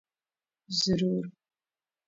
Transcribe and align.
ضرور۔ 0.69 1.25